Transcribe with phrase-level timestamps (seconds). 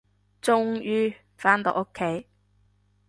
[0.41, 2.25] 終於，返到屋企